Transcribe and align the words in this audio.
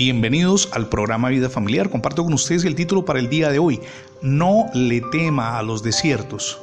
Bienvenidos 0.00 0.70
al 0.72 0.88
programa 0.88 1.28
Vida 1.28 1.50
Familiar. 1.50 1.90
Comparto 1.90 2.24
con 2.24 2.32
ustedes 2.32 2.64
el 2.64 2.74
título 2.74 3.04
para 3.04 3.18
el 3.18 3.28
día 3.28 3.50
de 3.50 3.58
hoy. 3.58 3.82
No 4.22 4.70
le 4.72 5.02
tema 5.02 5.58
a 5.58 5.62
los 5.62 5.82
desiertos. 5.82 6.58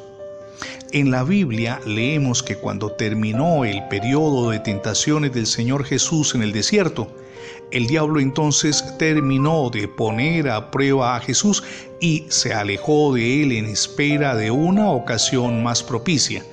En 0.92 1.12
la 1.12 1.24
Biblia 1.24 1.80
leemos 1.86 2.42
que 2.42 2.56
cuando 2.56 2.94
terminó 2.94 3.64
el 3.64 3.88
periodo 3.90 4.50
de 4.50 4.60
tentaciones 4.60 5.34
del 5.34 5.46
Señor 5.46 5.84
Jesús 5.86 6.34
en 6.34 6.42
el 6.42 6.52
desierto, 6.52 7.16
el 7.70 7.86
diablo 7.86 8.20
entonces 8.20 8.84
terminó 8.98 9.70
de 9.70 9.88
poner 9.88 10.50
a 10.50 10.72
prueba 10.72 11.16
a 11.16 11.20
Jesús 11.20 11.64
y 12.02 12.26
se 12.30 12.56
alejó 12.56 13.14
de 13.14 13.44
él 13.44 13.52
en 13.52 13.66
espera 13.66 14.36
de 14.36 14.50
una 14.50 14.90
ocasión 14.90 15.62
más 15.62 15.84
propicia, 15.84 16.44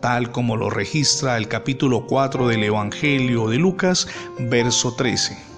tal 0.00 0.32
como 0.32 0.56
lo 0.56 0.70
registra 0.70 1.36
el 1.36 1.46
capítulo 1.46 2.04
4 2.08 2.48
del 2.48 2.64
Evangelio 2.64 3.46
de 3.46 3.58
Lucas, 3.58 4.08
verso 4.40 4.92
13. 4.96 5.55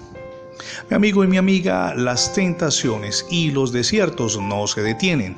Mi 0.89 0.95
amigo 0.95 1.23
y 1.23 1.27
mi 1.27 1.37
amiga, 1.37 1.93
las 1.95 2.33
tentaciones 2.33 3.25
y 3.29 3.51
los 3.51 3.71
desiertos 3.71 4.39
no 4.39 4.67
se 4.67 4.81
detienen. 4.81 5.37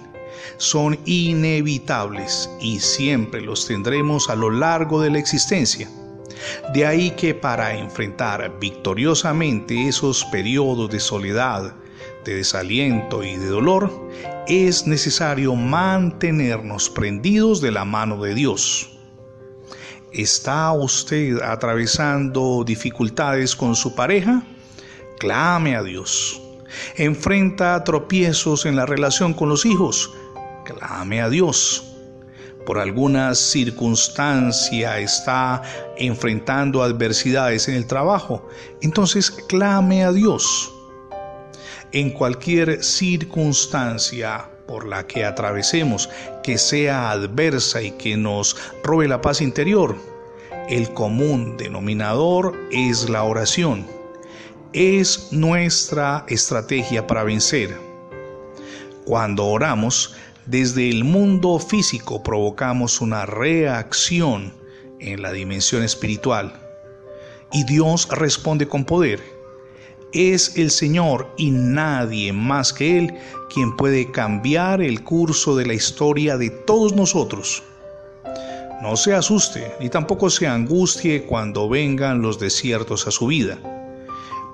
Son 0.58 0.98
inevitables 1.06 2.50
y 2.60 2.80
siempre 2.80 3.42
los 3.42 3.68
tendremos 3.68 4.30
a 4.30 4.36
lo 4.36 4.50
largo 4.50 5.02
de 5.02 5.12
la 5.12 5.20
existencia. 5.20 5.90
De 6.74 6.86
ahí 6.86 7.12
que 7.12 7.34
para 7.34 7.78
enfrentar 7.78 8.58
victoriosamente 8.60 9.88
esos 9.88 10.26
periodos 10.26 10.90
de 10.90 11.00
soledad, 11.00 11.76
de 12.26 12.36
desaliento 12.36 13.24
y 13.24 13.36
de 13.36 13.48
dolor, 13.48 14.10
es 14.48 14.88
necesario 14.88 15.56
mantenernos 15.56 16.90
prendidos 16.90 17.62
de 17.62 17.72
la 17.72 17.86
mano 17.86 18.22
de 18.22 18.34
Dios. 18.34 18.90
¿Está 20.12 20.72
usted 20.74 21.42
atravesando 21.42 22.64
dificultades 22.66 23.56
con 23.56 23.76
su 23.76 23.96
pareja? 23.96 24.44
Clame 25.22 25.76
a 25.76 25.84
Dios. 25.84 26.42
Enfrenta 26.96 27.84
tropiezos 27.84 28.66
en 28.66 28.76
la 28.76 28.88
relación 28.88 29.36
con 29.36 29.50
los 29.50 29.68
hijos, 29.68 30.12
clame 30.66 31.22
a 31.22 31.30
Dios. 31.30 31.84
Por 32.66 32.80
alguna 32.80 33.36
circunstancia 33.36 34.98
está 34.98 35.62
enfrentando 35.96 36.82
adversidades 36.82 37.68
en 37.68 37.76
el 37.76 37.86
trabajo, 37.86 38.50
entonces 38.82 39.30
clame 39.30 40.04
a 40.04 40.12
Dios. 40.12 40.74
En 41.92 42.10
cualquier 42.10 42.84
circunstancia 42.84 44.50
por 44.68 44.88
la 44.88 45.06
que 45.06 45.24
atravesemos 45.24 46.10
que 46.42 46.58
sea 46.58 47.12
adversa 47.12 47.84
y 47.84 47.92
que 47.92 48.18
nos 48.18 48.58
robe 48.84 49.08
la 49.08 49.22
paz 49.22 49.40
interior, 49.42 49.96
el 50.68 50.92
común 50.94 51.58
denominador 51.58 52.58
es 52.72 53.08
la 53.08 53.22
oración 53.22 54.01
es 54.74 55.28
nuestra 55.32 56.26
estrategia 56.30 57.06
para 57.06 57.24
vencer. 57.24 57.78
Cuando 59.04 59.46
oramos, 59.46 60.16
desde 60.46 60.90
el 60.90 61.04
mundo 61.04 61.60
físico 61.60 62.24
provocamos 62.24 63.02
una 63.02 63.26
reacción 63.26 64.54
en 65.00 65.22
la 65.22 65.34
dimensión 65.34 65.84
espiritual 65.84 66.54
y 67.52 67.66
Dios 67.66 68.08
responde 68.10 68.68
con 68.68 68.86
poder. 68.86 69.22
Es 70.14 70.58
el 70.58 70.72
Señor 70.72 71.34
y 71.38 71.52
nadie 71.52 72.32
más 72.32 72.72
que 72.72 72.98
Él 72.98 73.14
quien 73.54 73.76
puede 73.76 74.12
cambiar 74.12 74.82
el 74.82 75.04
curso 75.04 75.56
de 75.56 75.66
la 75.66 75.74
historia 75.74 76.38
de 76.38 76.50
todos 76.50 76.94
nosotros. 76.94 77.64
No 78.82 78.96
se 78.96 79.14
asuste 79.14 79.74
ni 79.80 79.90
tampoco 79.90 80.30
se 80.30 80.48
angustie 80.48 81.24
cuando 81.24 81.68
vengan 81.68 82.22
los 82.22 82.40
desiertos 82.40 83.06
a 83.08 83.12
su 83.12 83.28
vida. 83.28 83.60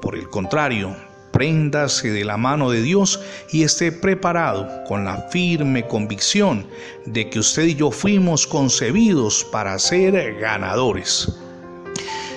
Por 0.02 0.16
el 0.16 0.30
contrario, 0.30 0.96
préndase 1.32 2.12
de 2.12 2.26
la 2.26 2.38
mano 2.38 2.72
de 2.72 2.82
Dios 2.82 3.20
y 3.52 3.64
esté 3.64 3.92
preparado 3.92 4.84
con 4.86 5.06
la 5.06 5.28
firme 5.30 5.88
convicción 5.88 6.66
de 7.06 7.30
que 7.30 7.40
usted 7.40 7.64
y 7.64 7.76
yo 7.76 7.92
fuimos 7.92 8.48
concebidos 8.48 9.44
para 9.52 9.78
ser 9.80 10.40
ganadores. 10.40 11.38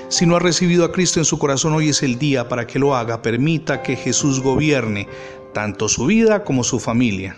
Si 0.08 0.26
no 0.26 0.36
ha 0.36 0.40
recibido 0.40 0.84
a 0.84 0.90
Cristo 0.92 1.20
en 1.20 1.24
su 1.24 1.38
corazón, 1.38 1.72
hoy 1.72 1.90
es 1.90 2.02
el 2.02 2.18
día 2.18 2.48
para 2.48 2.66
que 2.66 2.80
lo 2.80 2.96
haga. 2.96 3.22
Permita 3.22 3.80
que 3.80 3.94
Jesús 3.94 4.40
gobierne 4.40 5.08
tanto 5.54 5.88
su 5.88 6.06
vida 6.06 6.42
como 6.42 6.64
su 6.64 6.80
familia. 6.80 7.36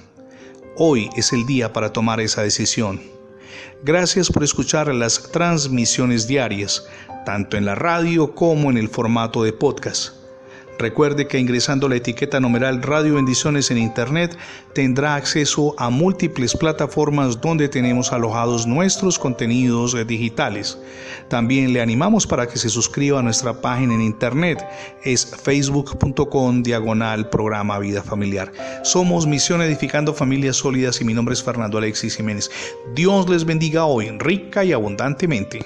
Hoy 0.77 1.11
es 1.15 1.35
el 1.35 1.45
día 1.45 1.73
para 1.73 1.93
tomar 1.93 2.19
esa 2.21 2.43
decisión. 2.43 3.01
Gracias 3.85 4.31
por 4.31 4.43
escuchar 4.43 4.93
las 4.95 5.31
transmisiones 5.31 6.27
diarias, 6.27 6.87
tanto 7.25 7.57
en 7.57 7.65
la 7.65 7.75
radio 7.75 8.35
como 8.35 8.71
en 8.71 8.77
el 8.77 8.89
formato 8.89 9.43
de 9.43 9.53
podcast. 9.53 10.23
Recuerde 10.83 11.29
que 11.29 11.39
ingresando 11.39 11.89
la 11.89 11.95
etiqueta 11.95 12.41
numeral 12.41 12.83
Radio 12.83 13.15
Bendiciones 13.15 13.71
en 13.71 13.79
Internet 13.79 14.37
tendrá 14.75 15.15
acceso 15.15 15.77
a 15.79 15.91
múltiples 15.91 16.57
plataformas 16.57 17.41
donde 17.41 17.69
tenemos 17.69 18.11
alojados 18.11 18.67
nuestros 18.67 19.17
contenidos 19.19 19.95
digitales. 20.07 20.77
También 21.29 21.73
le 21.73 21.83
animamos 21.83 22.27
para 22.27 22.49
que 22.49 22.59
se 22.59 22.69
suscriba 22.69 23.21
a 23.21 23.23
nuestra 23.23 23.61
página 23.61 23.95
en 23.95 24.03
Internet. 24.03 24.67
Es 25.05 25.25
facebook.com 25.25 26.65
diagonal 26.65 27.29
programa 27.29 27.79
Vida 27.79 28.03
Familiar. 28.03 28.51
Somos 28.83 29.27
Misión 29.27 29.63
Edificando 29.63 30.13
Familias 30.13 30.57
Sólidas 30.57 31.01
y 31.01 31.05
mi 31.05 31.15
nombre 31.15 31.35
es 31.35 31.45
Fernando 31.45 31.79
Alexis 31.79 32.17
Jiménez. 32.17 32.51
Dios 32.95 33.29
les 33.29 33.45
bendiga 33.45 33.85
hoy 33.85 34.11
rica 34.19 34.65
y 34.65 34.73
abundantemente. 34.73 35.61